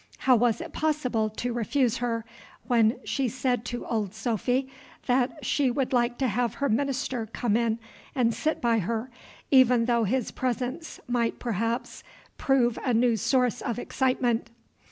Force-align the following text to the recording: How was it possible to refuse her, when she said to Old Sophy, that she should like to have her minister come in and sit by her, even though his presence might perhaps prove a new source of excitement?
How 0.17 0.35
was 0.35 0.61
it 0.61 0.73
possible 0.73 1.29
to 1.29 1.53
refuse 1.53 1.97
her, 1.97 2.25
when 2.65 2.97
she 3.03 3.27
said 3.27 3.63
to 3.65 3.85
Old 3.85 4.15
Sophy, 4.15 4.67
that 5.05 5.45
she 5.45 5.67
should 5.71 5.93
like 5.93 6.17
to 6.17 6.27
have 6.27 6.55
her 6.55 6.69
minister 6.69 7.27
come 7.31 7.55
in 7.55 7.77
and 8.15 8.33
sit 8.33 8.61
by 8.61 8.79
her, 8.79 9.11
even 9.51 9.85
though 9.85 10.05
his 10.05 10.31
presence 10.31 10.99
might 11.07 11.37
perhaps 11.37 12.03
prove 12.39 12.79
a 12.83 12.95
new 12.95 13.15
source 13.15 13.61
of 13.61 13.77
excitement? 13.77 14.49